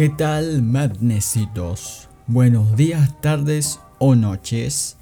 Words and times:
¿Qué 0.00 0.08
tal, 0.08 0.62
madnecitos? 0.62 2.08
Buenos 2.26 2.74
días, 2.74 3.20
tardes 3.20 3.80
o 3.98 4.14
noches. 4.14 4.96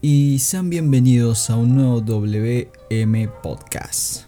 Y 0.00 0.38
sean 0.38 0.70
bienvenidos 0.70 1.50
a 1.50 1.56
un 1.56 1.74
nuevo 1.74 2.00
WM 2.00 3.28
Podcast. 3.42 4.26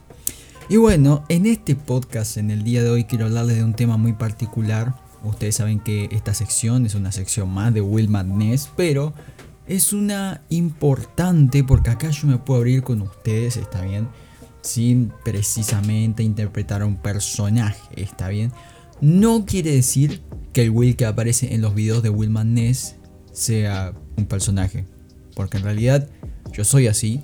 Y 0.69 0.79
bueno, 0.79 1.23
en 1.29 1.47
este 1.47 1.77
podcast, 1.77 2.39
en 2.39 2.51
el 2.51 2.65
día 2.65 2.83
de 2.83 2.91
hoy, 2.91 3.05
quiero 3.05 3.27
hablarles 3.27 3.59
de 3.59 3.63
un 3.63 3.75
tema 3.75 3.99
muy 3.99 4.13
particular. 4.13 4.97
Ustedes 5.23 5.55
saben 5.55 5.79
que 5.79 6.09
esta 6.11 6.35
sección 6.35 6.87
es 6.87 6.97
una 6.97 7.13
sección 7.13 7.49
más 7.49 7.73
de 7.73 7.81
Will 7.81 8.09
Madness, 8.09 8.69
pero 8.77 9.15
es 9.69 9.93
una 9.93 10.43
importante 10.49 11.63
porque 11.63 11.91
acá 11.91 12.11
yo 12.11 12.27
me 12.27 12.39
puedo 12.39 12.59
abrir 12.59 12.83
con 12.83 13.01
ustedes, 13.01 13.57
¿está 13.57 13.83
bien? 13.83 14.09
Sin 14.61 15.13
precisamente 15.25 16.25
interpretar 16.25 16.83
a 16.83 16.87
un 16.87 16.97
personaje, 16.97 17.81
¿está 17.95 18.29
bien? 18.29 18.51
No 19.01 19.47
quiere 19.47 19.73
decir 19.73 20.21
que 20.53 20.63
el 20.63 20.71
Will 20.71 20.97
que 20.97 21.07
aparece 21.07 21.55
en 21.55 21.63
los 21.63 21.75
videos 21.75 22.03
de 22.03 22.11
Will 22.11 22.31
Madness 22.31 22.97
sea 23.33 23.95
un 24.17 24.27
personaje. 24.27 24.87
Porque 25.35 25.57
en 25.59 25.65
realidad 25.65 26.09
yo 26.53 26.65
soy 26.65 26.87
así. 26.87 27.21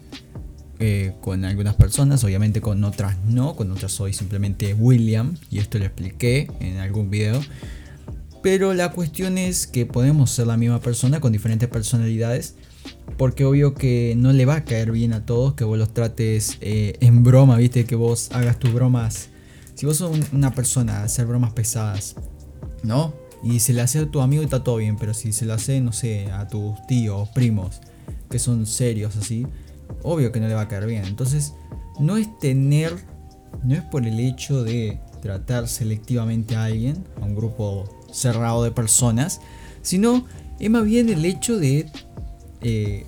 Eh, 0.79 1.15
con 1.23 1.47
algunas 1.47 1.75
personas, 1.75 2.23
obviamente 2.23 2.61
con 2.61 2.85
otras 2.85 3.17
no, 3.25 3.57
con 3.57 3.71
otras 3.73 3.93
soy 3.93 4.13
simplemente 4.13 4.75
William, 4.75 5.35
y 5.51 5.59
esto 5.59 5.79
lo 5.79 5.87
expliqué 5.87 6.51
en 6.61 6.77
algún 6.77 7.09
video. 7.09 7.41
Pero 8.43 8.75
la 8.75 8.93
cuestión 8.93 9.39
es 9.39 9.67
que 9.67 9.87
podemos 9.87 10.31
ser 10.31 10.47
la 10.47 10.59
misma 10.59 10.81
persona 10.81 11.19
con 11.19 11.33
diferentes 11.33 11.69
personalidades, 11.71 12.57
porque 13.17 13.47
obvio 13.47 13.73
que 13.73 14.15
no 14.19 14.33
le 14.33 14.45
va 14.45 14.57
a 14.57 14.65
caer 14.65 14.93
bien 14.93 15.15
a 15.15 15.25
todos 15.25 15.55
que 15.55 15.65
vos 15.65 15.79
los 15.79 15.95
trates 15.95 16.59
eh, 16.61 16.99
en 17.01 17.25
broma, 17.25 17.57
viste, 17.57 17.87
que 17.87 17.97
vos 17.97 18.31
hagas 18.33 18.59
tus 18.59 18.73
bromas 18.75 19.31
si 19.77 19.85
vos 19.85 19.99
sos 19.99 20.19
una 20.33 20.55
persona 20.55 21.01
a 21.01 21.05
hacer 21.05 21.27
bromas 21.27 21.53
pesadas, 21.53 22.17
¿no? 22.83 23.13
Y 23.43 23.61
se 23.61 23.75
le 23.75 23.83
hace 23.83 24.01
a 24.01 24.11
tu 24.11 24.23
amigo 24.23 24.43
y 24.43 24.47
está 24.47 24.65
todo 24.65 24.77
bien, 24.77 24.97
pero 24.97 25.13
si 25.13 25.33
se 25.33 25.45
lo 25.45 25.53
hace, 25.53 25.81
no 25.83 25.93
sé, 25.93 26.33
a 26.33 26.49
tus 26.49 26.75
tíos, 26.87 27.29
primos, 27.29 27.83
que 28.31 28.39
son 28.39 28.67
serios 28.67 29.17
así, 29.17 29.47
obvio 30.03 30.33
que 30.33 30.41
no 30.41 30.49
le 30.49 30.55
va 30.55 30.63
a 30.63 30.69
caer 30.69 30.87
bien. 30.87 31.05
Entonces, 31.05 31.53
no 32.01 32.17
es 32.17 32.39
tener, 32.39 32.97
no 33.65 33.75
es 33.75 33.83
por 33.83 34.07
el 34.07 34.19
hecho 34.19 34.65
de 34.65 34.99
tratar 35.21 35.69
selectivamente 35.69 36.57
a 36.57 36.65
alguien, 36.65 37.05
a 37.21 37.27
un 37.27 37.37
grupo 37.37 37.85
cerrado 38.11 38.65
de 38.65 38.71
personas, 38.71 39.43
sino 39.83 40.25
es 40.59 40.71
más 40.71 40.85
bien 40.85 41.11
el 41.11 41.27
hecho 41.27 41.59
de 41.59 41.87
eh, 42.63 43.05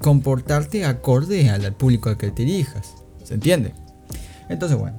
comportarte 0.00 0.84
acorde 0.84 1.48
al 1.50 1.72
público 1.74 2.08
al 2.08 2.16
que 2.16 2.32
te 2.32 2.44
dirijas. 2.44 2.94
¿Se 3.22 3.34
entiende? 3.34 3.74
Entonces, 4.48 4.76
bueno, 4.76 4.98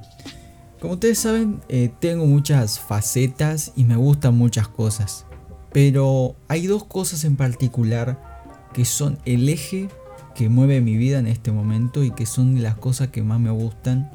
como 0.80 0.94
ustedes 0.94 1.18
saben, 1.18 1.60
eh, 1.68 1.92
tengo 2.00 2.26
muchas 2.26 2.80
facetas 2.80 3.72
y 3.76 3.84
me 3.84 3.96
gustan 3.96 4.36
muchas 4.36 4.66
cosas. 4.66 5.26
Pero 5.72 6.34
hay 6.48 6.66
dos 6.66 6.84
cosas 6.84 7.24
en 7.24 7.36
particular 7.36 8.48
que 8.72 8.84
son 8.84 9.18
el 9.24 9.48
eje 9.48 9.88
que 10.34 10.48
mueve 10.48 10.80
mi 10.80 10.96
vida 10.96 11.18
en 11.18 11.26
este 11.26 11.52
momento 11.52 12.02
y 12.02 12.10
que 12.12 12.24
son 12.24 12.62
las 12.62 12.76
cosas 12.76 13.08
que 13.08 13.22
más 13.22 13.38
me 13.38 13.50
gustan 13.50 14.10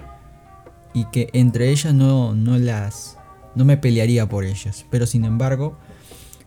y 0.93 1.05
que 1.05 1.29
entre 1.33 1.69
ellas 1.69 1.93
no, 1.93 2.33
no 2.33 2.57
las 2.57 3.17
no 3.53 3.63
me 3.63 3.77
pelearía 3.77 4.27
por 4.27 4.43
ellas, 4.43 4.85
pero 4.89 5.05
sin 5.05 5.23
embargo 5.23 5.77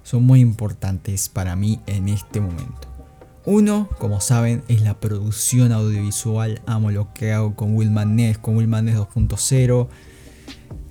son 0.03 0.25
muy 0.25 0.41
importantes 0.41 1.29
para 1.29 1.57
mí 1.57 1.81
en 1.87 2.09
este 2.09 2.41
momento. 2.41 2.98
Uno, 3.51 3.89
como 3.99 4.21
saben, 4.21 4.63
es 4.69 4.83
la 4.83 5.01
producción 5.01 5.73
audiovisual. 5.73 6.61
Amo 6.67 6.91
lo 6.91 7.15
que 7.15 7.33
hago 7.33 7.55
con 7.57 7.75
Will 7.75 7.95
Ness, 7.95 8.37
con 8.37 8.59
Will 8.59 8.69
Ness 8.69 8.99
2.0 8.99 9.89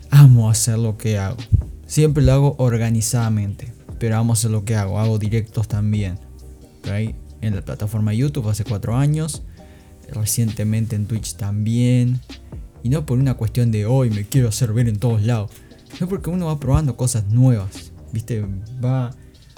amo 0.10 0.50
hacer 0.50 0.80
lo 0.80 0.98
que 0.98 1.20
hago. 1.20 1.38
Siempre 1.86 2.24
lo 2.24 2.34
hago 2.34 2.56
organizadamente, 2.58 3.72
pero 4.00 4.18
amo 4.18 4.34
hacer 4.34 4.50
lo 4.50 4.66
que 4.66 4.76
hago. 4.76 5.00
Hago 5.00 5.20
directos 5.20 5.68
también. 5.68 6.18
En 7.42 7.56
la 7.56 7.62
plataforma 7.62 8.12
YouTube 8.16 8.50
hace 8.50 8.64
cuatro 8.64 8.96
años. 8.96 9.44
Recientemente 10.12 10.96
en 10.96 11.06
Twitch 11.06 11.36
también. 11.36 12.22
Y 12.82 12.90
no 12.90 13.06
por 13.06 13.20
una 13.20 13.36
cuestión 13.36 13.70
de 13.70 13.86
hoy 13.86 14.10
me 14.10 14.26
quiero 14.26 14.50
hacer 14.50 14.73
ver 14.73 14.90
en 14.90 14.98
todos 14.98 15.22
lados. 15.22 15.52
No 16.00 16.10
porque 16.10 16.32
uno 16.32 16.48
va 16.48 16.60
probando 16.60 16.98
cosas 16.98 17.28
nuevas. 17.28 17.92
¿Viste? 18.12 18.44
Va 18.84 19.12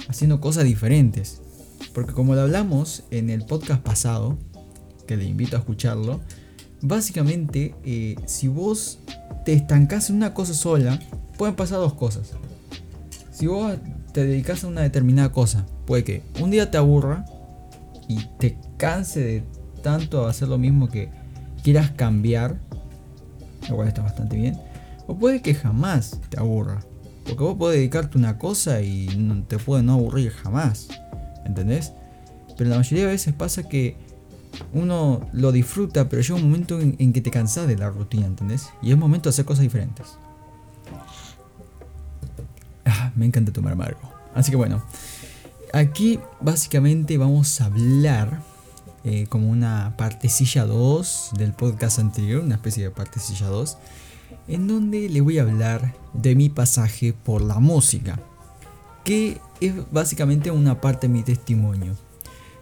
haciendo 0.10 0.42
cosas 0.42 0.66
diferentes. 0.66 1.42
Porque 1.94 2.14
como 2.14 2.36
lo 2.36 2.42
hablamos 2.42 3.04
en 3.12 3.30
el 3.30 3.46
podcast 3.46 3.82
pasado, 3.82 4.38
que 5.08 5.18
le 5.18 5.26
invito 5.26 5.56
a 5.56 5.60
escucharlo, 5.60 6.20
básicamente 6.82 7.76
eh, 7.84 8.16
si 8.26 8.48
vos 8.48 9.00
te 9.46 9.54
estancas 9.54 10.10
en 10.10 10.18
una 10.18 10.34
cosa 10.34 10.54
sola, 10.54 11.00
pueden 11.38 11.56
pasar 11.56 11.80
dos 11.80 11.94
cosas. 11.94 12.32
Si 13.32 13.48
vos 13.48 13.76
te 14.14 14.26
dedicas 14.26 14.64
a 14.64 14.68
una 14.68 14.82
determinada 14.82 15.32
cosa, 15.32 15.66
puede 15.86 16.04
que 16.04 16.24
un 16.40 16.52
día 16.52 16.70
te 16.70 16.78
aburra 16.78 17.26
y 18.08 18.26
te 18.40 18.58
canse 18.78 19.20
de 19.20 19.44
tanto 19.82 20.28
hacer 20.28 20.48
lo 20.48 20.58
mismo 20.58 20.90
que 20.90 21.10
quieras 21.64 21.92
cambiar, 21.92 22.60
lo 23.70 23.76
cual 23.76 23.88
está 23.88 24.02
bastante 24.02 24.36
bien, 24.36 24.60
o 25.08 25.18
puede 25.18 25.42
que 25.42 25.54
jamás 25.54 26.20
te 26.30 26.40
aburra. 26.40 26.80
Porque 27.24 27.44
vos 27.44 27.56
podés 27.58 27.78
dedicarte 27.78 28.18
a 28.18 28.20
una 28.20 28.38
cosa 28.38 28.82
y 28.82 29.08
te 29.48 29.58
puede 29.58 29.84
no 29.84 29.94
aburrir 29.94 30.32
jamás. 30.32 30.88
¿Entendés? 31.50 31.94
Pero 32.58 32.70
la 32.70 32.78
mayoría 32.78 33.06
de 33.06 33.12
veces 33.12 33.34
pasa 33.34 33.68
que 33.68 33.98
uno 34.72 35.28
lo 35.34 35.52
disfruta, 35.52 36.10
pero 36.10 36.22
llega 36.22 36.36
un 36.36 36.44
momento 36.44 36.80
en, 36.80 37.14
que 37.14 37.22
te 37.22 37.32
cansas 37.32 37.68
de 37.68 37.76
la 37.76 37.90
rutina, 37.90 38.28
¿entendés? 38.28 38.70
Y 38.82 38.92
es 38.92 38.98
momento 38.98 39.30
de 39.30 39.32
hacer 39.32 39.46
cosas 39.46 39.64
diferentes. 39.64 40.06
Ah, 42.86 43.12
me 43.16 43.26
encanta 43.26 43.52
tomar 43.52 43.74
amargo. 43.74 44.00
Así 44.36 44.52
que 44.52 44.58
bueno, 44.58 44.84
aquí 45.74 46.20
básicamente 46.40 47.18
vamos 47.18 47.62
a 47.62 47.66
hablar 47.66 48.42
eh, 49.04 49.26
como 49.28 49.50
una 49.50 49.96
partecilla 49.98 50.66
2 50.66 51.32
del 51.38 51.54
podcast 51.54 51.98
anterior, 51.98 52.44
una 52.44 52.56
especie 52.56 52.84
de 52.84 52.92
partecilla 52.92 53.48
2, 53.48 53.78
en 54.48 54.68
donde 54.68 55.10
le 55.10 55.22
voy 55.22 55.40
a 55.40 55.44
hablar 55.44 55.96
de 56.14 56.36
mi 56.36 56.50
pasaje 56.50 57.14
por 57.14 57.42
la 57.42 57.60
música, 57.60 58.20
que 59.04 59.40
es 59.62 59.74
básicamente 59.92 60.52
una 60.52 60.80
parte 60.82 61.08
de 61.08 61.14
mi 61.14 61.24
testimonio 61.24 61.96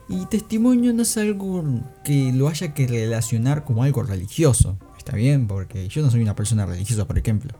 y 0.09 0.25
testimonio 0.27 0.93
no 0.93 1.01
es 1.01 1.17
algo 1.17 1.63
que 2.03 2.31
lo 2.31 2.47
haya 2.47 2.73
que 2.73 2.87
relacionar 2.87 3.65
como 3.65 3.83
algo 3.83 4.03
religioso. 4.03 4.77
Está 4.97 5.15
bien, 5.15 5.47
porque 5.47 5.87
yo 5.89 6.01
no 6.01 6.09
soy 6.09 6.21
una 6.21 6.35
persona 6.35 6.65
religiosa, 6.65 7.05
por 7.05 7.17
ejemplo. 7.17 7.53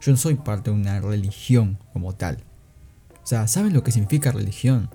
Yo 0.00 0.10
no 0.10 0.16
soy 0.16 0.34
parte 0.36 0.70
de 0.70 0.76
una 0.76 1.00
religión 1.00 1.78
como 1.92 2.14
tal. 2.14 2.42
O 3.22 3.26
sea, 3.26 3.46
¿saben 3.48 3.74
lo 3.74 3.82
que 3.82 3.92
significa 3.92 4.32
religión? 4.32 4.88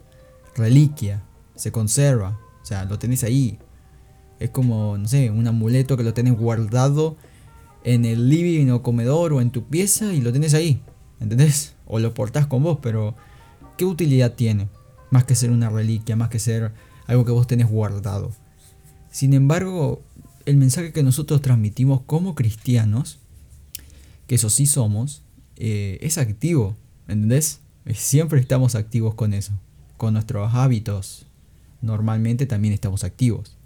Reliquia, 0.55 1.23
se 1.55 1.71
conserva, 1.71 2.39
o 2.63 2.65
sea, 2.65 2.85
lo 2.85 2.97
tenés 2.97 3.23
ahí. 3.23 3.59
Es 4.39 4.49
como, 4.49 4.97
no 4.97 5.07
sé, 5.07 5.29
un 5.29 5.47
amuleto 5.47 5.97
que 5.97 6.03
lo 6.03 6.15
tenés 6.15 6.35
guardado 6.35 7.17
en 7.83 8.05
el 8.05 8.29
living 8.29 8.71
o 8.71 8.81
comedor 8.81 9.31
o 9.31 9.41
en 9.41 9.51
tu 9.51 9.65
pieza 9.65 10.11
y 10.11 10.21
lo 10.21 10.33
tenés 10.33 10.55
ahí. 10.55 10.81
¿Entendés? 11.19 11.74
O 11.85 11.99
lo 11.99 12.13
portás 12.13 12.47
con 12.47 12.63
vos, 12.63 12.79
pero 12.81 13.15
¿qué 13.77 13.85
utilidad 13.85 14.33
tiene? 14.33 14.69
Más 15.11 15.23
que 15.23 15.35
ser 15.35 15.51
una 15.51 15.69
reliquia, 15.69 16.15
más 16.15 16.29
que 16.29 16.39
ser 16.39 16.73
algo 17.07 17.25
que 17.25 17.31
vos 17.31 17.47
tenés 17.47 17.69
guardado. 17.69 18.31
Sin 19.11 19.33
embargo, 19.33 20.01
el 20.45 20.57
mensaje 20.57 20.91
que 20.91 21.03
nosotros 21.03 21.41
transmitimos 21.41 22.01
como 22.01 22.35
cristianos, 22.35 23.19
que 24.27 24.35
eso 24.35 24.49
sí 24.49 24.65
somos, 24.65 25.23
eh, 25.57 25.99
es 26.01 26.17
activo, 26.17 26.75
¿entendés? 27.07 27.61
Siempre 27.93 28.39
estamos 28.39 28.75
activos 28.75 29.13
con 29.15 29.33
eso, 29.33 29.53
con 29.97 30.13
nuestros 30.13 30.53
hábitos. 30.53 31.27
Normalmente 31.81 32.45
también 32.45 32.73
estamos 32.73 33.03
activos. 33.03 33.57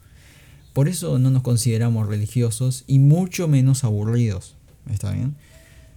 Por 0.74 0.88
eso 0.88 1.20
no 1.20 1.32
nos 1.32 1.42
consideramos 1.42 2.08
religiosos 2.08 2.84
y 2.86 3.00
mucho 3.00 3.48
menos 3.48 3.84
aburridos. 3.84 4.56
¿Está 4.90 5.12
bien? 5.12 5.36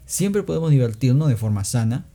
Siempre 0.07 0.43
podemos 0.43 0.71
divertirnos 0.71 1.29
de 1.29 1.37
forma 1.37 1.65
sana. 1.65 2.07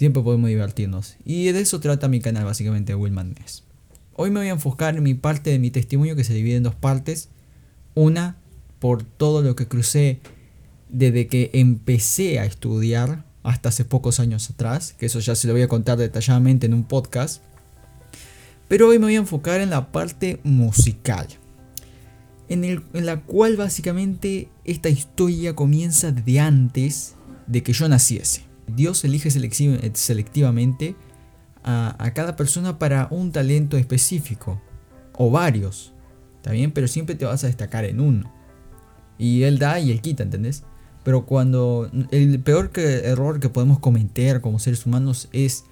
Siempre 0.00 0.22
podemos 0.22 0.48
divertirnos. 0.48 1.18
Y 1.26 1.52
de 1.52 1.60
eso 1.60 1.78
trata 1.78 2.08
mi 2.08 2.20
canal 2.20 2.46
básicamente, 2.46 2.94
Willman 2.94 3.34
Ness. 3.34 3.64
Hoy 4.14 4.30
me 4.30 4.40
voy 4.40 4.48
a 4.48 4.52
enfocar 4.52 4.96
en 4.96 5.02
mi 5.02 5.12
parte 5.12 5.50
de 5.50 5.58
mi 5.58 5.70
testimonio 5.70 6.16
que 6.16 6.24
se 6.24 6.32
divide 6.32 6.56
en 6.56 6.62
dos 6.62 6.74
partes. 6.74 7.28
Una 7.94 8.38
por 8.78 9.02
todo 9.02 9.42
lo 9.42 9.54
que 9.56 9.68
crucé 9.68 10.20
desde 10.88 11.26
que 11.26 11.50
empecé 11.52 12.38
a 12.38 12.46
estudiar 12.46 13.26
hasta 13.42 13.68
hace 13.68 13.84
pocos 13.84 14.20
años 14.20 14.48
atrás, 14.48 14.94
que 14.98 15.04
eso 15.04 15.20
ya 15.20 15.34
se 15.34 15.46
lo 15.46 15.52
voy 15.52 15.60
a 15.60 15.68
contar 15.68 15.98
detalladamente 15.98 16.64
en 16.64 16.72
un 16.72 16.84
podcast. 16.84 17.42
Pero 18.68 18.88
hoy 18.88 18.98
me 18.98 19.04
voy 19.04 19.16
a 19.16 19.18
enfocar 19.18 19.60
en 19.60 19.68
la 19.68 19.92
parte 19.92 20.40
musical, 20.44 21.26
en, 22.48 22.82
la 22.94 23.20
cual 23.20 23.58
básicamente 23.58 24.48
esta 24.64 24.88
historia 24.88 25.54
comienza 25.54 26.10
desde 26.10 26.40
antes 26.40 27.16
de 27.46 27.62
que 27.62 27.74
yo 27.74 27.86
naciese. 27.86 28.48
Dios 28.70 29.04
elige 29.04 29.30
selectivamente 29.30 30.96
a, 31.62 32.10
cada 32.14 32.36
persona 32.36 32.78
para 32.78 33.08
un 33.10 33.32
talento 33.32 33.76
específico. 33.76 34.60
O 35.12 35.30
varios. 35.30 35.92
Está 36.36 36.52
bien, 36.52 36.72
pero 36.72 36.88
siempre 36.88 37.14
te 37.14 37.26
vas 37.26 37.44
a 37.44 37.48
destacar 37.48 37.84
en 37.84 38.00
uno. 38.00 38.32
Y 39.18 39.42
él 39.42 39.58
da 39.58 39.78
y 39.78 39.90
él 39.90 40.00
quita, 40.00 40.22
¿entendés? 40.22 40.64
Pero 41.04 41.26
cuando 41.26 41.90
el 42.10 42.40
peor 42.40 42.70
error 42.76 43.40
que 43.40 43.50
podemos 43.50 43.78
cometer 43.78 44.40
como 44.40 44.58
seres 44.58 44.86
humanos 44.86 45.28
es 45.32 45.64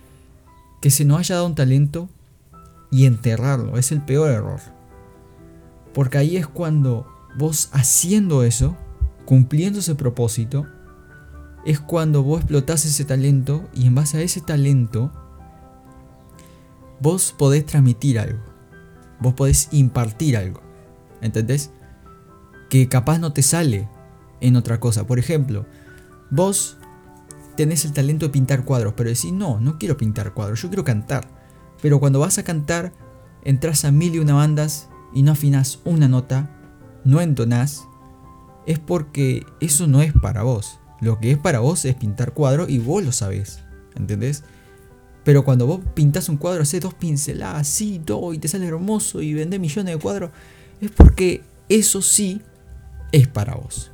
que 0.82 0.90
se 0.90 1.04
nos 1.04 1.20
haya 1.20 1.36
dado 1.36 1.46
un 1.46 1.54
talento 1.54 2.10
y 2.90 3.06
enterrarlo. 3.06 3.78
Es 3.78 3.92
el 3.92 4.02
peor 4.02 4.30
error. 4.30 4.60
Porque 5.94 6.18
ahí 6.18 6.36
es 6.36 6.46
cuando 6.46 7.06
vos 7.38 7.70
haciendo 7.72 8.42
eso, 8.42 8.76
cumpliendo 9.24 9.78
ese 9.78 9.94
propósito, 9.94 10.66
es 11.64 11.80
cuando 11.80 12.22
vos 12.22 12.40
explotás 12.40 12.84
ese 12.84 13.04
talento 13.04 13.68
y 13.74 13.86
en 13.86 13.94
base 13.94 14.18
a 14.18 14.22
ese 14.22 14.40
talento 14.40 15.12
vos 17.00 17.34
podés 17.36 17.66
transmitir 17.66 18.18
algo. 18.18 18.40
Vos 19.20 19.34
podés 19.34 19.68
impartir 19.72 20.36
algo. 20.36 20.62
¿Entendés? 21.20 21.70
Que 22.70 22.88
capaz 22.88 23.18
no 23.18 23.32
te 23.32 23.42
sale 23.42 23.88
en 24.40 24.56
otra 24.56 24.80
cosa. 24.80 25.06
Por 25.06 25.18
ejemplo, 25.18 25.66
vos 26.30 26.78
tenés 27.56 27.84
el 27.84 27.92
talento 27.92 28.26
de 28.26 28.32
pintar 28.32 28.64
cuadros, 28.64 28.94
pero 28.96 29.10
decís, 29.10 29.32
no, 29.32 29.58
no 29.58 29.78
quiero 29.78 29.96
pintar 29.96 30.32
cuadros, 30.32 30.62
yo 30.62 30.68
quiero 30.68 30.84
cantar. 30.84 31.28
Pero 31.82 31.98
cuando 31.98 32.20
vas 32.20 32.38
a 32.38 32.44
cantar, 32.44 32.92
entras 33.44 33.84
a 33.84 33.90
mil 33.90 34.14
y 34.14 34.18
una 34.18 34.34
bandas 34.34 34.88
y 35.12 35.22
no 35.22 35.32
afinas 35.32 35.80
una 35.84 36.08
nota, 36.08 36.50
no 37.04 37.20
entonás, 37.20 37.88
es 38.66 38.78
porque 38.78 39.44
eso 39.60 39.86
no 39.86 40.02
es 40.02 40.12
para 40.12 40.42
vos. 40.42 40.77
Lo 41.00 41.20
que 41.20 41.30
es 41.30 41.38
para 41.38 41.60
vos 41.60 41.84
es 41.84 41.94
pintar 41.94 42.32
cuadros 42.32 42.68
y 42.68 42.78
vos 42.78 43.04
lo 43.04 43.12
sabés, 43.12 43.60
¿entendés? 43.96 44.42
Pero 45.24 45.44
cuando 45.44 45.66
vos 45.66 45.80
pintas 45.94 46.28
un 46.28 46.36
cuadro, 46.36 46.62
haces 46.62 46.80
dos 46.80 46.94
pinceladas, 46.94 47.60
así, 47.60 48.00
todo, 48.04 48.32
y 48.32 48.38
te 48.38 48.48
sale 48.48 48.66
hermoso 48.66 49.20
y 49.20 49.34
vendés 49.34 49.60
millones 49.60 49.94
de 49.94 50.00
cuadros, 50.00 50.30
es 50.80 50.90
porque 50.90 51.42
eso 51.68 52.02
sí 52.02 52.40
es 53.12 53.28
para 53.28 53.54
vos. 53.54 53.90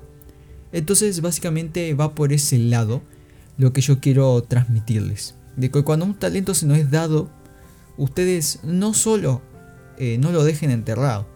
Entonces, 0.73 1.21
básicamente 1.21 1.93
va 1.95 2.15
por 2.15 2.33
ese 2.33 2.59
lado 2.59 3.03
lo 3.59 3.73
que 3.73 3.81
yo 3.81 4.01
quiero 4.01 4.43
transmitirles. 4.43 5.35
De 5.56 5.71
que 5.71 5.83
cuando 5.83 6.05
un 6.05 6.15
talento 6.15 6.55
se 6.55 6.67
nos 6.67 6.79
es 6.79 6.91
dado, 6.91 7.31
ustedes 7.97 8.61
no 8.65 8.95
solo 8.95 9.41
eh, 9.99 10.19
no 10.19 10.33
lo 10.33 10.43
dejen 10.43 10.71
enterrado, 10.71 11.27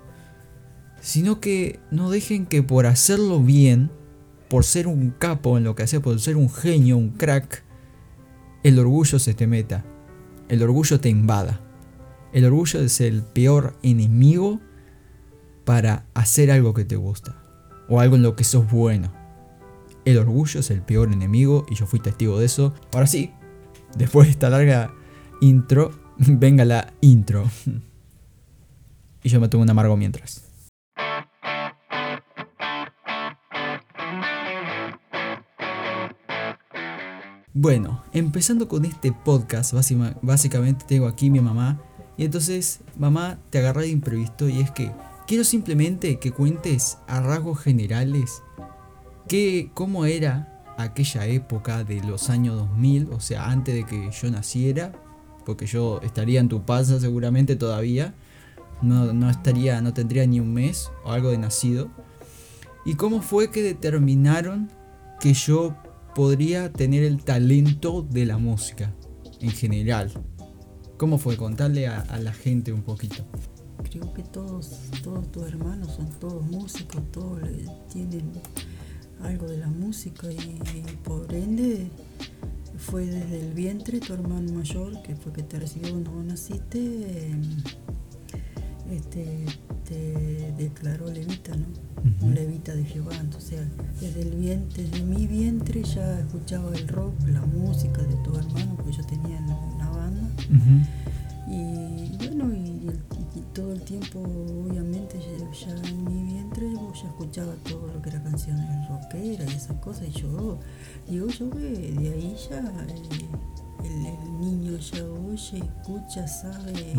sino 1.00 1.40
que 1.40 1.78
no 1.90 2.10
dejen 2.10 2.46
que 2.46 2.62
por 2.62 2.86
hacerlo 2.86 3.40
bien, 3.40 3.90
por 4.48 4.64
ser 4.64 4.86
un 4.86 5.10
capo 5.10 5.58
en 5.58 5.64
lo 5.64 5.74
que 5.74 5.82
hace, 5.82 6.00
por 6.00 6.18
ser 6.20 6.36
un 6.36 6.50
genio, 6.50 6.96
un 6.96 7.10
crack, 7.10 7.64
el 8.62 8.78
orgullo 8.78 9.18
se 9.18 9.34
te 9.34 9.46
meta, 9.46 9.84
el 10.48 10.62
orgullo 10.62 11.00
te 11.00 11.08
invada. 11.08 11.60
El 12.32 12.44
orgullo 12.44 12.80
es 12.80 13.00
el 13.00 13.22
peor 13.22 13.76
enemigo 13.82 14.60
para 15.64 16.04
hacer 16.14 16.50
algo 16.50 16.74
que 16.74 16.84
te 16.84 16.96
gusta 16.96 17.42
o 17.88 18.00
algo 18.00 18.16
en 18.16 18.22
lo 18.22 18.36
que 18.36 18.44
sos 18.44 18.70
bueno. 18.70 19.12
El 20.04 20.18
orgullo 20.18 20.60
es 20.60 20.70
el 20.70 20.82
peor 20.82 21.12
enemigo 21.12 21.66
y 21.70 21.74
yo 21.74 21.86
fui 21.86 22.00
testigo 22.00 22.38
de 22.38 22.46
eso. 22.46 22.74
Ahora 22.92 23.06
sí, 23.06 23.32
después 23.96 24.26
de 24.26 24.32
esta 24.32 24.50
larga 24.50 24.94
intro, 25.40 25.92
venga 26.16 26.64
la 26.64 26.92
intro. 27.00 27.44
y 29.22 29.28
yo 29.28 29.40
me 29.40 29.48
tomo 29.48 29.62
un 29.62 29.70
amargo 29.70 29.96
mientras. 29.96 30.47
Bueno, 37.60 38.04
empezando 38.12 38.68
con 38.68 38.84
este 38.84 39.10
podcast, 39.10 39.74
básicamente 40.22 40.84
tengo 40.86 41.08
aquí 41.08 41.28
mi 41.28 41.40
mamá. 41.40 41.82
Y 42.16 42.24
entonces, 42.24 42.82
mamá, 42.96 43.40
te 43.50 43.58
agarré 43.58 43.82
de 43.82 43.88
imprevisto 43.88 44.48
y 44.48 44.60
es 44.60 44.70
que 44.70 44.92
quiero 45.26 45.42
simplemente 45.42 46.20
que 46.20 46.30
cuentes 46.30 46.98
a 47.08 47.20
rasgos 47.20 47.58
generales 47.58 48.44
que, 49.26 49.72
cómo 49.74 50.06
era 50.06 50.62
aquella 50.78 51.26
época 51.26 51.82
de 51.82 52.00
los 52.04 52.30
años 52.30 52.54
2000, 52.54 53.08
o 53.10 53.18
sea, 53.18 53.50
antes 53.50 53.74
de 53.74 53.84
que 53.84 54.08
yo 54.12 54.30
naciera, 54.30 54.92
porque 55.44 55.66
yo 55.66 56.00
estaría 56.04 56.38
en 56.38 56.48
tu 56.48 56.62
panza 56.62 57.00
seguramente 57.00 57.56
todavía, 57.56 58.14
no, 58.82 59.12
no 59.12 59.28
estaría, 59.28 59.80
no 59.80 59.92
tendría 59.92 60.24
ni 60.28 60.38
un 60.38 60.54
mes 60.54 60.92
o 61.02 61.10
algo 61.10 61.32
de 61.32 61.38
nacido. 61.38 61.88
¿Y 62.84 62.94
cómo 62.94 63.20
fue 63.20 63.50
que 63.50 63.64
determinaron 63.64 64.70
que 65.18 65.34
yo 65.34 65.74
podría 66.14 66.72
tener 66.72 67.02
el 67.02 67.22
talento 67.22 68.02
de 68.02 68.26
la 68.26 68.38
música 68.38 68.92
en 69.40 69.50
general. 69.50 70.10
¿Cómo 70.96 71.18
fue? 71.18 71.36
Contarle 71.36 71.86
a, 71.86 72.18
la 72.18 72.32
gente 72.32 72.72
un 72.72 72.82
poquito. 72.82 73.24
Creo 73.90 74.12
que 74.12 74.22
todos, 74.22 74.80
todos 75.02 75.30
tus 75.30 75.44
hermanos 75.44 75.92
son 75.92 76.10
todos 76.18 76.44
músicos, 76.44 77.00
todos 77.12 77.40
tienen 77.92 78.32
algo 79.22 79.46
de 79.46 79.58
la 79.58 79.68
música 79.68 80.30
y, 80.30 80.58
por 81.04 81.32
ende 81.32 81.88
fue 82.76 83.06
desde 83.06 83.40
el 83.40 83.54
vientre 83.54 84.00
tu 84.00 84.12
hermano 84.12 84.52
mayor, 84.52 85.02
que 85.02 85.16
fue 85.16 85.32
que 85.32 85.42
te 85.42 85.58
recibió 85.58 85.90
cuando 85.90 86.22
naciste, 86.22 87.28
em, 87.28 87.42
este, 89.88 90.52
te 90.56 90.62
declaró 90.64 91.10
levita, 91.10 91.52
¿no? 91.56 92.30
levita 92.30 92.74
de 92.74 92.84
Jehová. 92.84 93.16
Entonces, 93.20 93.60
desde 94.00 94.22
el 94.22 94.30
vientre, 94.30 94.84
desde 94.84 95.04
mi 95.04 95.26
vientre 95.26 95.82
ya 95.82 96.20
escuchaba 96.20 96.74
el 96.74 96.86
rock, 96.88 97.14
la 97.28 97.40
música 97.42 98.02
de 98.02 98.14
tu 98.16 98.36
hermano, 98.36 98.76
que 98.84 98.92
yo 98.92 99.04
tenía 99.04 99.38
en 99.38 99.46
la, 99.46 99.88
banda. 99.90 100.28
Y 101.48 102.16
bueno, 102.18 102.54
y, 102.54 102.78
todo 103.54 103.72
el 103.72 103.80
tiempo, 103.82 104.20
obviamente, 104.20 105.18
ya, 105.18 105.70
en 105.88 106.04
mi 106.04 106.32
vientre 106.32 106.70
yo 106.70 106.92
ya 106.92 107.08
escuchaba 107.08 107.54
todo 107.64 107.88
lo 107.92 108.02
que 108.02 108.10
era 108.10 108.22
canciones 108.22 108.88
rockeras 108.88 109.52
y 109.52 109.56
esas 109.56 109.76
cosas. 109.78 110.08
Y 110.08 110.20
yo, 110.20 110.58
digo 111.08 111.28
yo 111.28 111.50
que 111.50 111.58
de 111.58 112.12
ahí 112.12 112.36
ya 112.48 112.60
eh, 112.60 114.18
el, 114.22 114.40
niño 114.40 114.78
ya 114.78 115.04
oye, 115.04 115.58
escucha, 115.58 116.28
sabe, 116.28 116.94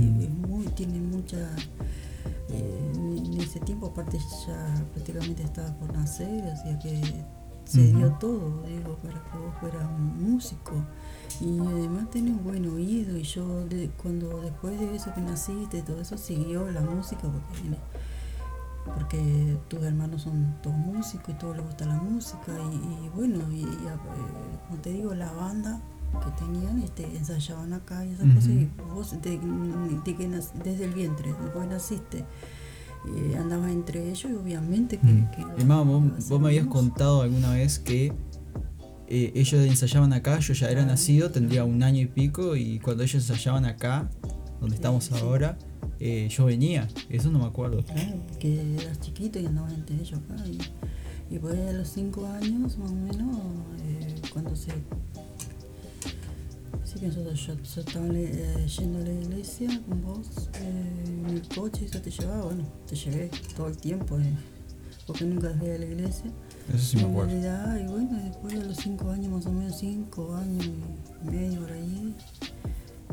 muy, 0.47 0.65
tiene 0.67 0.99
mucha 0.99 1.37
en 2.49 3.39
ese 3.39 3.59
tiempo 3.59 3.87
aparte 3.87 4.17
ya 4.47 4.85
prácticamente 4.93 5.43
estaba 5.43 5.73
por 5.75 5.93
nacer, 5.93 6.43
así 6.45 6.77
que 6.79 7.25
se 7.69 7.93
dio 7.93 8.11
todo, 8.13 8.63
digo, 8.63 8.95
para 8.95 9.13
que 9.13 9.37
vos 9.37 9.53
fueras 9.59 9.85
un 9.85 10.31
músico. 10.31 10.73
Y 11.39 11.59
además 11.59 12.09
tenés 12.09 12.33
un 12.33 12.43
buen 12.43 12.67
oído 12.67 13.15
y 13.15 13.21
yo 13.21 13.65
cuando 14.01 14.41
después 14.41 14.79
de 14.79 14.95
eso 14.95 15.13
que 15.13 15.21
naciste, 15.21 15.83
todo 15.83 16.01
eso 16.01 16.17
siguió 16.17 16.69
la 16.71 16.81
música 16.81 17.21
porque, 17.21 17.77
porque 18.95 19.57
tus 19.67 19.83
hermanos 19.83 20.23
son 20.23 20.55
todos 20.63 20.77
músicos 20.77 21.29
y 21.29 21.33
todos 21.37 21.57
les 21.57 21.65
gusta 21.65 21.85
la 21.85 21.97
música 21.97 22.51
y, 22.73 23.09
bueno, 23.09 23.39
y, 23.51 23.63
eh, 23.63 23.97
como 24.67 24.81
te 24.81 24.91
digo, 24.91 25.13
la 25.13 25.31
banda 25.31 25.79
que 26.11 26.43
tenían, 26.43 26.81
este, 26.81 27.05
ensayaban 27.15 27.73
acá 27.73 28.05
y 28.05 28.11
esas 28.11 28.33
cosas, 28.33 28.49
y 28.49 28.69
vos 28.93 29.15
desde 30.63 30.85
el 30.85 30.93
vientre, 30.93 31.33
después 31.41 31.67
naciste, 31.69 32.25
eh, 33.07 33.37
andabas 33.37 33.71
entre 33.71 34.09
ellos 34.09 34.27
y 34.29 34.33
obviamente 34.33 34.97
que... 34.97 35.25
que 35.35 35.45
vos, 35.63 36.41
me 36.41 36.47
habías 36.47 36.67
contado 36.67 37.21
alguna 37.21 37.53
vez 37.53 37.79
que 37.79 38.11
eh, 39.07 39.31
ellos 39.35 39.65
ensayaban 39.65 40.13
acá, 40.13 40.39
yo 40.39 40.53
ya 40.53 40.69
era 40.69 40.85
nacido, 40.85 41.31
tendría 41.31 41.63
un 41.63 41.81
año 41.83 42.01
y 42.01 42.07
pico, 42.07 42.55
y 42.55 42.79
cuando 42.79 43.03
ellos 43.03 43.29
ensayaban 43.29 43.65
acá, 43.65 44.09
donde 44.59 44.75
estamos 44.75 45.11
ahora, 45.13 45.57
eh, 45.99 46.27
yo 46.29 46.45
venía, 46.45 46.87
eso 47.09 47.31
no 47.31 47.39
me 47.39 47.45
acuerdo. 47.45 47.83
Claro, 47.85 48.17
que 48.39 48.75
eras 48.75 48.99
chiquito 48.99 49.39
y 49.39 49.45
andabas 49.45 49.73
entre 49.73 49.95
ellos 49.95 50.19
acá, 50.19 50.43
y, 50.45 50.59
y 51.33 51.39
pues 51.39 51.57
a 51.57 51.73
los 51.73 51.87
cinco 51.87 52.27
años 52.27 52.77
más 52.77 52.91
o 52.91 52.95
menos, 52.95 53.37
cuando 54.33 54.55
se 54.55 54.71
Sí, 56.89 56.99
que 56.99 57.05
nosotros 57.05 57.45
yo, 57.45 57.53
estaba 57.81 58.07
eh, 58.07 58.65
yendo 58.65 58.97
a 58.97 59.01
la 59.03 59.11
iglesia 59.13 59.69
con 59.87 60.01
vos 60.01 60.49
eh, 60.55 61.03
en 61.05 61.35
el 61.35 61.47
coche 61.47 61.81
y 61.83 61.85
eso 61.85 62.01
te 62.01 62.09
llevaba, 62.09 62.45
bueno, 62.45 62.63
te 62.87 62.95
llevé 62.95 63.29
todo 63.55 63.67
el 63.67 63.77
tiempo, 63.77 64.17
eh, 64.17 64.33
porque 65.05 65.25
nunca 65.25 65.49
dejé 65.49 65.73
de 65.73 65.79
la 65.79 65.85
iglesia. 65.85 66.31
Eso 66.67 66.79
sí 66.79 66.97
me 66.97 67.03
acuerdo. 67.03 67.31
y 67.35 67.85
bueno, 67.85 68.19
después 68.23 68.59
de 68.59 68.65
los 68.65 68.77
cinco 68.77 69.11
años, 69.11 69.31
más 69.31 69.45
o 69.45 69.51
menos 69.51 69.77
cinco 69.77 70.35
años 70.35 70.65
y 70.65 71.29
medio 71.29 71.59
por 71.61 71.71
ahí, 71.73 72.15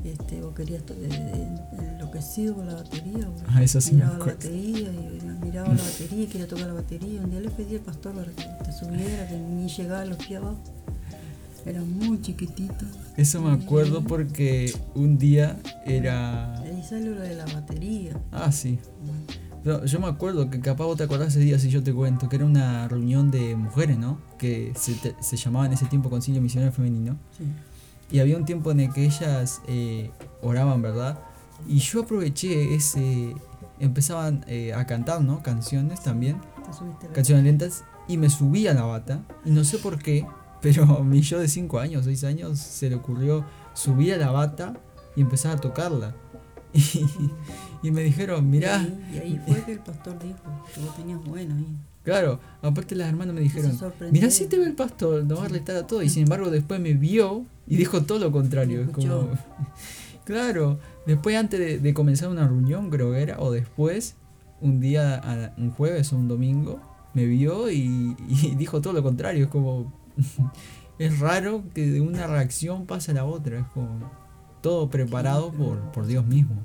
este, 0.05 0.41
vos 0.41 0.55
querías 0.55 0.83
eh, 0.93 1.49
enloquecido 1.79 2.55
con 2.55 2.69
la 2.69 2.77
batería. 2.77 3.29
Ah, 3.49 3.63
eso 3.63 3.79
sí 3.83 3.95
miraba 3.95 4.17
la 4.17 4.25
batería 4.25 4.89
y 4.89 5.45
miraba 5.45 5.69
la 5.69 5.83
batería 5.83 6.27
quería 6.29 6.49
tocar 6.49 6.67
la 6.69 6.73
batería. 6.73 7.21
Un 7.21 7.31
día 7.31 7.41
le 7.41 7.51
pedí 7.51 7.75
al 7.75 7.83
pastor 7.83 8.15
para 8.15 8.33
que 8.33 8.65
te 8.65 8.73
subiera, 8.73 9.29
que 9.29 9.37
ni 9.37 9.69
llegaba 9.69 10.01
a 10.01 10.07
los 10.07 10.17
pies 10.17 10.41
abajo. 10.41 10.76
Era 11.67 11.81
muy 11.83 12.21
chiquitito. 12.23 12.87
Eso 13.17 13.43
me 13.43 13.51
acuerdo 13.53 14.03
porque 14.03 14.73
un 14.95 15.19
día 15.19 15.59
era. 15.85 16.61
Ahí 16.61 16.83
salió 16.89 17.15
lo 17.15 17.21
de 17.21 17.35
la 17.35 17.45
batería. 17.47 18.21
Ah, 18.31 18.53
sí. 18.53 18.79
Pero 19.65 19.85
yo 19.85 19.99
me 19.99 20.07
acuerdo 20.07 20.49
que 20.49 20.61
capaz 20.61 20.85
vos 20.85 20.97
te 20.97 21.03
acordás 21.03 21.29
ese 21.29 21.41
día 21.41 21.59
si 21.59 21.71
yo 21.71 21.83
te 21.83 21.93
cuento, 21.93 22.29
que 22.29 22.37
era 22.37 22.45
una 22.45 22.87
reunión 22.87 23.33
de 23.33 23.57
mujeres, 23.57 23.99
¿no? 23.99 24.21
Que 24.39 24.73
se, 24.77 24.95
se 25.21 25.37
llamaba 25.37 25.67
en 25.67 25.73
ese 25.73 25.87
tiempo 25.87 26.09
Concilio 26.09 26.41
Misionero 26.41 26.73
Femenino. 26.73 27.17
Sí. 27.37 27.45
Y 28.13 28.21
había 28.21 28.37
un 28.37 28.45
tiempo 28.45 28.71
en 28.71 28.81
el 28.81 28.93
que 28.93 29.05
ellas 29.05 29.61
eh, 29.67 30.11
oraban, 30.41 30.83
¿verdad? 30.83 31.19
Y 31.67 31.79
yo 31.79 32.03
aproveché 32.03 32.75
ese. 32.75 33.35
Empezaban 33.81 34.45
eh, 34.47 34.73
a 34.73 34.87
cantar, 34.87 35.21
¿no? 35.21 35.43
Canciones 35.43 36.03
también. 36.03 36.37
Canciones 37.13 37.45
lentas. 37.45 37.85
y 38.09 38.17
me 38.17 38.31
subí 38.31 38.67
a 38.67 38.75
la 38.75 38.83
bata 38.83 39.23
y 39.45 39.51
no 39.51 39.65
sé 39.65 39.79
por 39.79 39.99
qué, 39.99 40.27
pero 40.67 41.05
mi 41.05 41.21
yo 41.21 41.39
de 41.39 41.47
5 41.47 41.79
años, 41.79 42.07
6 42.07 42.25
años 42.25 42.59
se 42.59 42.91
le 42.91 42.97
ocurrió 42.97 43.45
subir 43.73 44.15
a 44.15 44.17
la 44.17 44.33
bata 44.33 44.75
y 45.15 45.21
empezar 45.21 45.57
a 45.57 45.61
tocarla. 45.61 46.15
Y, 47.83 47.91
me 47.93 48.03
dijeron, 48.03 48.51
mirá... 48.51 48.85
Y 49.15 49.19
ahí, 49.19 49.41
fue 49.47 49.63
que 49.63 49.73
el 49.75 49.79
pastor 49.79 50.19
dijo, 50.19 50.39
que 50.75 50.81
vos 50.81 50.97
tenías 50.97 51.23
bueno 51.23 51.55
ahí. 51.55 51.77
Claro, 52.03 52.41
aparte 52.63 52.97
las 52.97 53.09
hermanas 53.09 53.33
me 53.33 53.43
dijeron, 53.43 53.79
mirá 54.11 54.29
si 54.31 54.47
te 54.47 54.59
ve 54.59 54.65
el 54.65 54.73
pastor, 54.73 55.25
no 55.25 55.37
va 55.37 55.45
a 55.45 55.49
retar 55.49 55.77
a 55.77 55.87
todo. 55.87 56.03
Y 56.03 56.09
sin 56.09 56.25
embargo 56.25 56.51
después 56.51 56.81
me 56.81 56.95
vio 56.95 57.45
y 57.69 57.77
dijo 57.77 58.03
todo 58.03 58.19
lo 58.19 58.33
contrario. 58.33 58.91
Como, 58.91 59.29
claro, 60.25 60.81
después 61.07 61.37
antes 61.37 61.81
de, 61.81 61.95
comenzar 61.95 62.29
una 62.29 62.49
reunión 62.49 62.91
creo 62.91 63.13
que 63.13 63.23
era, 63.23 63.39
o 63.39 63.53
después, 63.53 64.17
un 64.61 64.81
día, 64.81 65.55
un 65.59 65.71
jueves 65.71 66.13
o 66.13 66.17
un 66.17 66.27
domingo, 66.27 66.81
me 67.15 67.25
vio 67.27 67.71
y, 67.71 68.17
dijo 68.57 68.81
todo 68.81 68.95
lo 68.95 69.03
contrario. 69.05 69.45
Es 69.45 69.51
como, 69.51 69.93
es 70.99 71.19
raro 71.19 71.65
que 71.75 71.87
de 71.87 72.01
una 72.01 72.27
reacción 72.27 72.87
pase 72.87 73.13
a 73.13 73.15
la 73.15 73.25
otra. 73.25 73.61
Es 73.61 73.67
como 73.69 74.11
todo 74.63 74.91
preparado 74.91 75.53
por, 75.53 75.81
por 75.93 76.07
Dios 76.07 76.27
mismo. 76.27 76.63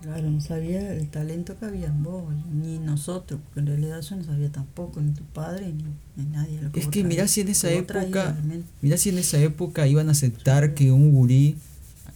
Claro, 0.00 0.30
no 0.30 0.40
sabía 0.40 0.92
el 0.92 1.08
talento 1.08 1.58
que 1.58 1.66
había 1.66 1.86
en 1.86 2.04
vos, 2.04 2.22
ni 2.52 2.78
nosotros, 2.78 3.40
porque 3.44 3.60
en 3.60 3.66
realidad 3.66 4.00
yo 4.00 4.14
no 4.14 4.22
sabía 4.22 4.50
tampoco, 4.50 5.00
ni 5.00 5.12
tu 5.12 5.24
padre, 5.24 5.74
ni, 6.16 6.24
nadie. 6.26 6.60
es 6.74 6.86
que 6.86 7.02
mirá 7.02 7.26
si 7.26 7.40
en 7.40 7.48
esa 7.48 7.68
época, 7.72 8.36
mirá 8.80 8.96
si 8.96 9.08
en 9.08 9.18
esa 9.18 9.38
época 9.38 9.88
iban 9.88 10.08
a 10.08 10.12
aceptar 10.12 10.74
que 10.74 10.92
un 10.92 11.10
gurí 11.10 11.56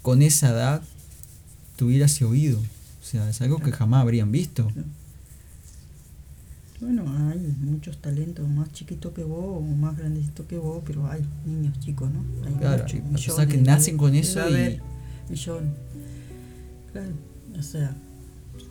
con 0.00 0.22
esa 0.22 0.50
edad 0.50 0.82
tuviera 1.76 2.06
ese 2.06 2.24
oído. 2.24 2.58
O 2.58 3.04
sea, 3.04 3.28
es 3.28 3.42
algo 3.42 3.58
que 3.58 3.72
jamás 3.72 4.02
habrían 4.02 4.30
visto. 4.30 4.70
Bueno, 6.82 7.04
hay 7.28 7.38
muchos 7.60 7.98
talentos, 7.98 8.48
más 8.48 8.72
chiquitos 8.72 9.12
que 9.12 9.22
vos 9.22 9.58
o 9.58 9.60
más 9.60 9.96
grandecitos 9.96 10.46
que 10.46 10.58
vos, 10.58 10.82
pero 10.84 11.06
hay 11.06 11.22
niños 11.46 11.78
chicos, 11.78 12.10
¿no? 12.10 12.24
Hay 12.44 12.54
claro, 12.54 12.84
muchos, 13.04 13.46
que 13.46 13.58
nacen 13.58 13.96
con 13.96 14.12
eso 14.16 14.40
y... 14.50 14.80
Millones. 15.30 15.74
Claro. 16.90 17.12
O 17.56 17.62
sea, 17.62 17.94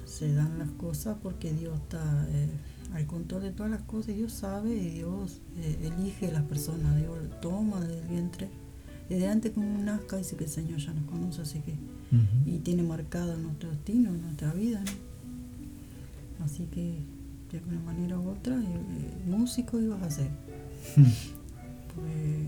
se 0.05 0.33
dan 0.33 0.59
las 0.59 0.69
cosas 0.71 1.15
porque 1.23 1.53
Dios 1.53 1.73
está 1.83 2.27
eh, 2.31 2.49
al 2.93 3.05
control 3.07 3.43
de 3.43 3.51
todas 3.51 3.71
las 3.71 3.83
cosas 3.83 4.09
y 4.09 4.15
Dios 4.15 4.33
sabe 4.33 4.75
y 4.75 4.89
Dios 4.89 5.39
eh, 5.55 5.89
elige 5.97 6.27
a 6.27 6.33
las 6.33 6.43
personas, 6.43 6.97
Dios 6.97 7.17
toma 7.41 7.79
del 7.79 8.05
vientre. 8.09 8.49
Desde 9.07 9.29
antes 9.29 9.53
como 9.53 9.81
nazca 9.81 10.17
dice 10.17 10.35
que 10.35 10.43
el 10.43 10.49
Señor 10.49 10.79
ya 10.79 10.91
nos 10.93 11.05
conoce, 11.05 11.43
así 11.43 11.61
que 11.61 11.77
y 12.45 12.59
tiene 12.59 12.83
marcado 12.83 13.37
nuestro 13.37 13.69
destino, 13.69 14.11
nuestra 14.11 14.51
vida, 14.51 14.81
¿no? 14.81 16.45
Así 16.45 16.65
que 16.65 17.20
de 17.51 17.57
alguna 17.59 17.79
manera 17.81 18.19
u 18.19 18.29
otra, 18.29 18.55
eh, 18.61 19.23
músico 19.25 19.79
ibas 19.79 20.01
a 20.01 20.11
ser. 20.11 20.31
pues 21.95 22.47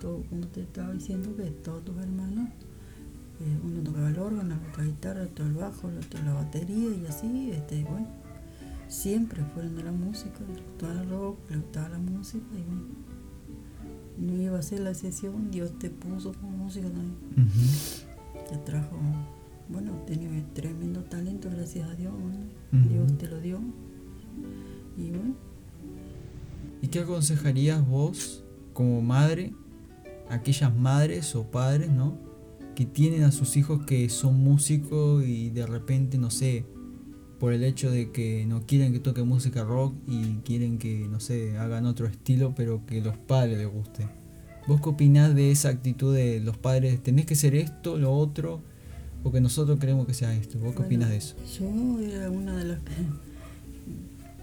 todo, 0.00 0.22
como 0.28 0.46
te 0.48 0.62
estaba 0.62 0.92
diciendo, 0.92 1.34
que 1.36 1.44
todos 1.44 1.84
tus 1.84 1.96
hermanos 1.96 2.48
eh, 3.40 3.58
uno 3.64 3.82
tocaba 3.82 4.10
el 4.10 4.18
órgano, 4.18 4.56
la 4.76 4.84
guitarra, 4.84 5.22
otro 5.24 5.44
el 5.44 5.54
bajo, 5.54 5.88
otro 5.88 6.22
la 6.24 6.34
batería 6.34 6.90
y 6.90 7.04
así, 7.06 7.50
este, 7.50 7.82
bueno, 7.82 8.06
siempre 8.86 9.42
fueron 9.52 9.74
de 9.76 9.82
la 9.82 9.92
música, 9.92 10.38
le 10.54 10.62
gustaba 10.62 11.00
el 11.00 11.10
rock, 11.10 11.50
le 11.50 11.56
gustaba 11.56 11.88
la 11.90 11.98
música 11.98 12.46
y 12.52 12.62
bueno, 12.62 12.82
no 14.18 14.40
iba 14.40 14.58
a 14.58 14.62
ser 14.62 14.80
la 14.80 14.90
excepción, 14.90 15.50
Dios 15.50 15.76
te 15.78 15.90
puso 15.90 16.32
como 16.34 16.56
música 16.56 16.86
también, 16.86 17.16
te 18.48 18.56
trajo, 18.58 18.96
bueno, 19.68 19.92
tenía 20.06 20.30
tremendo 20.54 21.02
talento, 21.02 21.50
gracias 21.50 21.88
a 21.88 21.94
Dios, 21.94 22.14
Dios 22.70 23.18
te 23.18 23.26
lo 23.26 23.40
dio 23.40 23.58
y 24.96 25.10
bueno. 25.10 25.34
¿Y 26.82 26.88
qué 26.88 27.00
aconsejarías 27.00 27.86
vos 27.86 28.44
como 28.72 29.00
madre, 29.00 29.52
aquellas 30.28 30.74
madres 30.76 31.34
o 31.34 31.44
padres, 31.50 31.90
¿no? 31.90 32.18
que 32.74 32.84
tienen 32.84 33.22
a 33.22 33.32
sus 33.32 33.56
hijos 33.56 33.84
que 33.84 34.08
son 34.08 34.40
músicos 34.40 35.24
y 35.24 35.50
de 35.50 35.66
repente, 35.66 36.18
no 36.18 36.30
sé, 36.30 36.64
por 37.38 37.52
el 37.52 37.64
hecho 37.64 37.90
de 37.90 38.10
que 38.10 38.46
no 38.46 38.66
quieren 38.66 38.92
que 38.92 39.00
toque 39.00 39.22
música 39.22 39.64
rock 39.64 39.94
y 40.06 40.36
quieren 40.44 40.78
que, 40.78 41.06
no 41.08 41.20
sé, 41.20 41.56
hagan 41.58 41.86
otro 41.86 42.06
estilo, 42.06 42.54
pero 42.54 42.84
que 42.86 43.00
los 43.00 43.16
padres 43.16 43.58
les 43.58 43.68
guste. 43.68 44.08
¿Vos 44.66 44.80
qué 44.80 44.88
opinás 44.88 45.34
de 45.34 45.50
esa 45.50 45.68
actitud 45.68 46.14
de 46.14 46.40
los 46.40 46.56
padres? 46.56 47.02
¿Tenés 47.02 47.26
que 47.26 47.34
ser 47.34 47.54
esto, 47.54 47.98
lo 47.98 48.12
otro? 48.12 48.62
Porque 49.22 49.40
nosotros 49.40 49.78
queremos 49.78 50.06
que 50.06 50.14
sea 50.14 50.34
esto. 50.34 50.58
¿Vos 50.58 50.74
qué 50.74 50.82
opinás 50.82 51.10
de 51.10 51.16
eso? 51.16 51.36
Yo 51.58 52.00
era 52.00 52.30
una 52.30 52.56
de 52.56 52.64
las 52.64 52.78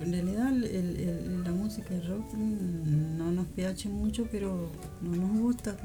en 0.03 0.11
realidad 0.11 0.51
el, 0.63 1.43
la 1.43 1.51
música 1.51 1.93
de 1.93 2.01
rock 2.01 2.33
no 2.33 3.31
nos 3.31 3.45
piace 3.47 3.89
mucho, 3.89 4.27
pero 4.31 4.71
no 5.01 5.15
nos 5.15 5.39
gusta 5.39 5.77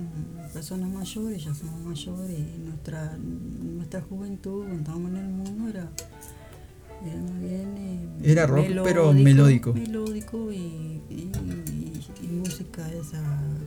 personas 0.53 0.91
mayores, 0.91 1.45
ya 1.45 1.55
somos 1.55 1.81
mayores 1.81 2.39
y 2.39 2.59
nuestra, 2.59 3.17
nuestra 3.17 4.01
juventud 4.03 4.61
cuando 4.61 4.79
estábamos 4.79 5.11
en 5.11 5.17
el 5.17 5.29
mundo 5.29 5.69
era, 5.69 5.91
era 7.05 7.23
más 7.23 7.41
bien... 7.41 7.75
Eh, 7.77 8.33
era 8.33 8.47
rock 8.47 8.67
pero 8.85 9.13
melódico. 9.13 9.73
Melódico 9.75 10.53
y, 10.53 11.03
y, 11.11 11.31
música 12.31 12.91
esa 12.93 13.23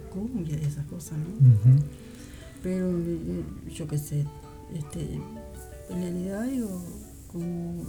cumbia 0.10 0.58
y 0.62 0.65
esas 0.65 0.86
cosas, 0.86 1.18
¿no? 1.18 1.79
Pero 2.62 2.89
eh, 2.89 3.44
yo 3.74 3.88
qué 3.88 3.98
sé, 3.98 4.25
este, 4.74 5.20
en 5.89 6.01
realidad 6.01 6.46
yo 6.51 6.68
como 7.32 7.84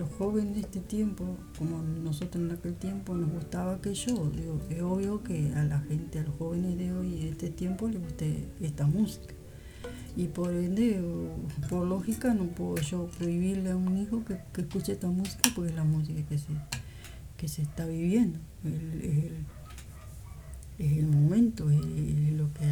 los 0.00 0.08
jóvenes 0.14 0.54
de 0.54 0.60
este 0.62 0.80
tiempo, 0.80 1.36
como 1.58 1.82
nosotros 1.82 2.42
en 2.42 2.50
aquel 2.50 2.74
tiempo, 2.74 3.14
nos 3.14 3.30
gustaba 3.30 3.74
aquello. 3.74 4.30
Digo, 4.34 4.58
es 4.70 4.80
obvio 4.80 5.22
que 5.22 5.52
a 5.54 5.62
la 5.64 5.80
gente, 5.80 6.20
a 6.20 6.22
los 6.22 6.34
jóvenes 6.36 6.78
de 6.78 6.92
hoy, 6.92 7.20
de 7.20 7.28
este 7.28 7.50
tiempo, 7.50 7.86
les 7.86 8.00
guste 8.00 8.48
esta 8.62 8.86
música. 8.86 9.34
Y 10.16 10.28
por 10.28 10.54
ende, 10.54 11.02
por 11.68 11.86
lógica, 11.86 12.32
no 12.32 12.44
puedo 12.44 12.76
yo 12.76 13.08
prohibirle 13.18 13.72
a 13.72 13.76
un 13.76 13.98
hijo 13.98 14.24
que, 14.24 14.38
escuche 14.62 14.92
esta 14.92 15.08
música 15.08 15.50
porque 15.54 15.70
es 15.70 15.76
la 15.76 15.84
música 15.84 16.22
que 16.26 16.38
se, 16.38 16.48
que 17.36 17.48
se 17.48 17.62
está 17.62 17.84
viviendo. 17.84 18.38
es, 20.78 20.92
el, 20.98 21.06
momento, 21.08 21.70
es, 21.70 21.78
lo 22.32 22.50
que 22.54 22.64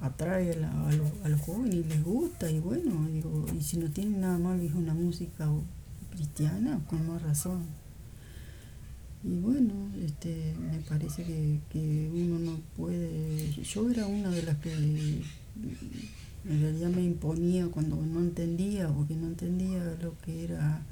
atrae 0.00 0.50
a, 0.64 1.28
los, 1.28 1.40
jóvenes 1.42 1.74
y 1.76 1.84
les 1.84 2.02
gusta. 2.02 2.50
Y 2.50 2.58
bueno, 2.58 3.06
digo, 3.06 3.46
y 3.56 3.62
si 3.62 3.76
no 3.76 3.88
tienen 3.88 4.20
nada 4.20 4.38
malo, 4.38 4.62
es 4.64 4.74
una 4.74 4.94
música 4.94 5.48
cristiana, 6.16 6.80
con 6.88 7.06
más 7.06 7.22
razón. 7.22 7.64
Y 9.22 9.36
bueno, 9.38 9.72
este, 10.04 10.54
me 10.58 10.78
parece 10.80 11.24
que, 11.24 12.10
uno 12.12 12.38
no 12.38 12.60
puede... 12.76 13.50
Yo 13.62 13.90
era 13.90 14.06
una 14.06 14.30
de 14.30 14.42
las 14.42 14.56
que 14.58 14.72
en 14.72 16.60
realidad 16.60 16.90
me 16.90 17.02
imponía 17.02 17.66
cuando 17.66 17.96
no 17.96 18.20
entendía, 18.20 18.88
porque 18.88 19.14
no 19.14 19.26
entendía 19.26 19.96
lo 20.00 20.16
que 20.18 20.44
era 20.44 20.82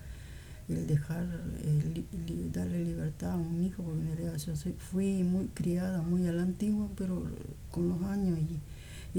el 0.69 0.87
dejar, 0.87 1.27
darle 2.53 2.85
libertad 2.85 3.33
a 3.33 3.37
un 3.37 3.63
hijo, 3.63 3.83
porque 3.83 4.01
en 4.01 4.17
realidad 4.17 4.37
yo 4.39 4.55
fui 4.79 5.23
muy 5.23 5.47
criada, 5.49 6.03
muy 6.03 6.27
a 6.27 6.33
la 6.33 6.43
antigua, 6.43 6.89
pero 6.97 7.23
con 7.71 7.89
los 7.89 8.03
años 8.03 8.39
y, 8.39 8.61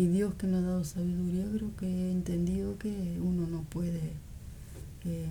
Dios 0.07 0.33
que 0.33 0.45
me 0.45 0.57
ha 0.57 0.61
dado 0.61 0.83
sabiduría, 0.83 1.45
creo 1.53 1.73
que 1.77 1.87
he 1.87 2.11
entendido 2.11 2.77
que 2.77 3.17
uno 3.21 3.47
no 3.47 3.61
puede... 3.63 4.11
Eh, 5.05 5.29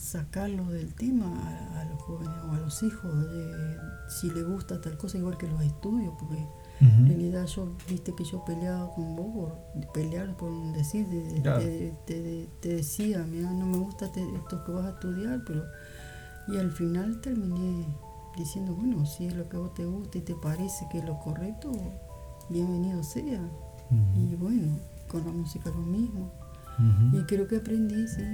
sacarlo 0.00 0.64
del 0.70 0.94
tema 0.94 1.26
a, 1.78 1.84
los 1.84 2.00
jóvenes 2.02 2.34
o 2.48 2.52
a 2.52 2.58
los 2.58 2.82
hijos, 2.82 3.30
de, 3.30 3.76
si 4.08 4.30
le 4.30 4.42
gusta 4.42 4.80
tal 4.80 4.96
cosa, 4.96 5.18
igual 5.18 5.36
que 5.36 5.46
los 5.46 5.62
estudios, 5.62 6.14
porque 6.18 6.46
en 6.80 7.06
realidad 7.06 7.44
yo, 7.44 7.76
viste 7.90 8.14
que 8.14 8.24
yo 8.24 8.42
peleaba 8.42 8.90
con 8.94 9.14
vos 9.14 9.34
por 9.34 9.92
pelear 9.92 10.34
por 10.38 10.50
decir, 10.72 11.06
te, 12.06 12.48
decía, 12.62 13.24
mira, 13.30 13.50
no 13.52 13.66
me 13.66 13.76
gusta 13.76 14.06
esto 14.06 14.64
que 14.64 14.72
vas 14.72 14.86
a 14.86 14.90
estudiar, 14.90 15.42
pero 15.46 15.62
y 16.48 16.56
al 16.56 16.72
final 16.72 17.20
terminé 17.20 17.86
diciendo, 18.36 18.74
bueno, 18.74 19.04
si 19.04 19.26
es 19.26 19.34
lo 19.34 19.48
que 19.50 19.58
a 19.58 19.60
vos 19.60 19.74
te 19.74 19.84
gusta 19.84 20.16
y 20.16 20.22
te 20.22 20.34
parece 20.34 20.86
que 20.90 20.98
es 20.98 21.04
lo 21.04 21.18
correcto, 21.20 21.70
bienvenido 22.48 23.02
sea. 23.02 23.42
Y 24.16 24.34
bueno, 24.36 24.78
con 25.08 25.26
la 25.26 25.32
música 25.32 25.68
lo 25.68 25.82
mismo. 25.82 26.32
Y 27.12 27.22
creo 27.24 27.46
que 27.46 27.56
aprendí, 27.56 28.08
sí 28.08 28.24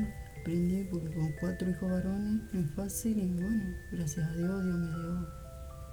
aprendí 0.47 0.85
porque 0.85 1.11
con 1.12 1.33
cuatro 1.41 1.69
hijos 1.69 1.91
varones 1.91 2.41
no 2.53 2.61
es 2.61 2.71
fácil 2.71 3.19
y 3.19 3.26
bueno, 3.33 3.65
gracias 3.91 4.29
a 4.29 4.33
Dios 4.35 4.65
Dios 4.65 4.79
me 4.79 4.87
dio 4.87 5.29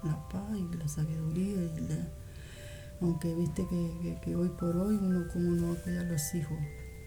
la 0.04 0.30
paz 0.30 0.56
y 0.56 0.78
la 0.78 0.88
sabiduría 0.88 1.64
y 1.76 1.80
la, 1.90 2.08
aunque 3.02 3.34
viste 3.34 3.66
que, 4.22 4.36
hoy 4.36 4.50
por 4.50 4.78
hoy 4.78 4.96
uno 5.02 5.28
como 5.34 5.50
no 5.56 5.70
va 5.70 5.74
a 5.74 5.82
cuidar 5.82 6.06
a 6.06 6.10
los 6.10 6.36
hijos. 6.36 6.58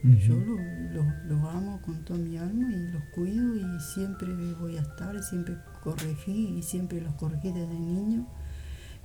Yo 0.02 0.36
los, 0.36 1.54
amo 1.54 1.80
con 1.82 2.04
toda 2.04 2.18
mi 2.18 2.36
alma 2.36 2.72
y 2.72 2.88
los 2.88 3.02
cuido 3.14 3.56
y 3.56 3.80
siempre 3.80 4.28
voy 4.60 4.76
a 4.76 4.82
estar, 4.82 5.20
siempre 5.22 5.56
corregí 5.82 6.58
y 6.58 6.62
siempre 6.62 7.00
los 7.00 7.14
corregí 7.14 7.52
desde 7.52 7.78
niño 7.78 8.26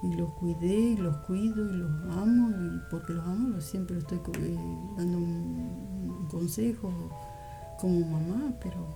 y 0.03 0.15
los 0.15 0.31
cuidé 0.33 0.79
y 0.93 0.97
los 0.97 1.15
cuido 1.27 1.69
y 1.69 1.77
los 1.77 1.91
amo 2.17 2.49
y 2.49 2.81
porque 2.89 3.13
los 3.13 3.25
amo 3.25 3.61
siempre 3.61 3.99
estoy 3.99 4.19
eh, 4.39 4.57
dando 4.97 5.17
un 5.17 6.27
consejo 6.29 6.91
como 7.81 7.99
mamá, 8.05 8.53
pero 8.61 8.95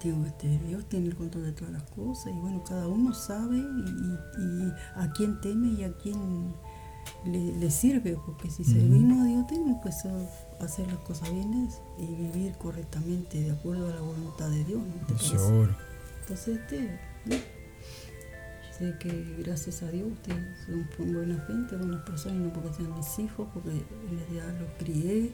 tengo 0.00 0.24
este, 0.26 0.58
Dios 0.66 0.88
tiene 0.88 1.08
el 1.08 1.16
control 1.16 1.44
de 1.44 1.52
todas 1.52 1.72
las 1.72 1.82
cosas 1.90 2.32
y 2.32 2.38
bueno, 2.38 2.62
cada 2.64 2.88
uno 2.88 3.12
sabe 3.12 3.58
y, 3.58 4.72
a 4.96 5.12
quién 5.12 5.40
teme 5.40 5.68
y 5.68 5.84
a 5.84 5.92
quién 5.98 6.54
le, 7.26 7.70
sirve, 7.70 8.16
porque 8.24 8.50
si 8.50 8.64
servimos 8.64 9.22
a 9.22 9.24
Dios 9.24 9.46
tenemos 9.46 9.82
que 9.82 9.88
hacer 9.88 10.86
las 10.86 10.98
cosas 10.98 11.30
bien 11.32 11.68
y 11.98 12.06
vivir 12.06 12.52
correctamente 12.58 13.40
de 13.40 13.50
acuerdo 13.50 13.88
a 13.88 13.94
la 13.94 14.00
voluntad 14.00 14.48
de 14.50 14.64
Dios. 14.64 14.82
Seguro. 15.20 15.74
Entonces, 16.20 16.60
este, 16.60 17.00
sé 18.78 18.94
que 19.00 19.42
gracias 19.44 19.82
a 19.82 19.90
Dios 19.90 20.08
ustedes 20.12 20.66
son 20.96 21.12
buena 21.12 21.38
gente, 21.46 21.76
buenas 21.76 22.02
personas, 22.02 22.38
no 22.38 22.52
porque 22.52 22.72
sean 22.74 22.94
mis 22.96 23.18
hijos, 23.18 23.48
porque 23.52 23.70
en 23.70 24.18
realidad 24.18 24.60
los 24.60 24.70
crié 24.78 25.32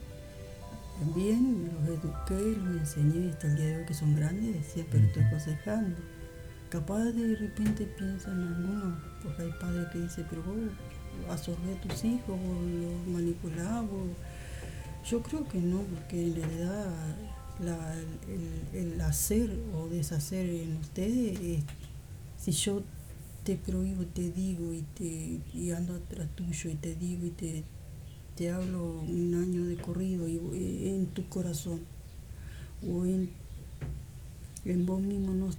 bien, 1.15 1.71
los 1.87 1.99
eduqué, 1.99 2.59
los 2.59 2.77
enseñé 2.77 3.31
hasta 3.31 3.47
el 3.49 3.57
día 3.57 3.67
de 3.67 3.77
hoy 3.79 3.85
que 3.85 3.95
son 3.95 4.15
grandes, 4.15 4.67
siempre 4.67 5.01
los 5.01 5.09
estoy 5.09 5.25
aconsejando. 5.25 5.97
Capaz 6.69 7.05
de 7.05 7.37
repente 7.37 7.85
piensan 7.85 8.41
algunos, 8.43 8.99
porque 9.23 9.43
hay 9.43 9.53
padres 9.61 9.89
que 9.93 9.99
dicen, 10.01 10.27
pero 10.29 10.43
vos 10.43 10.57
absorbés 11.31 11.77
a 11.77 11.81
tus 11.81 12.05
hijos, 12.05 12.29
vos 12.29 12.65
los 12.81 13.07
manipulás, 13.07 13.85
yo 15.09 15.23
creo 15.23 15.47
que 15.47 15.59
no, 15.59 15.83
porque 15.83 16.27
en 16.27 16.35
realidad 16.35 16.87
el, 18.73 19.01
hacer 19.01 19.51
o 19.75 19.89
deshacer 19.89 20.49
en 20.49 20.77
ustedes 20.77 21.39
es, 21.41 21.65
si 22.39 22.53
yo 22.53 22.83
te 23.45 23.57
prohíbo, 23.57 24.05
te 24.07 24.31
digo 24.31 24.73
y 24.73 24.83
te 24.95 25.41
y 25.53 25.71
ando 25.71 25.95
atrás 25.95 26.29
tuyo 26.35 26.71
y 26.71 26.75
te 26.75 26.95
digo 26.95 27.27
y 27.27 27.31
te, 27.31 27.65
te 28.37 28.51
hablo 28.51 29.01
un 29.01 29.35
año 29.35 29.65
de 29.65 29.77
corrido 29.77 30.29
y, 30.29 30.39
en 30.89 31.07
tu 31.07 31.29
corazón 31.29 31.81
o 32.87 33.05
en, 33.05 33.31
en 34.65 34.87
vos 34.87 35.01
mismo 35.01 35.33
no 35.33 35.53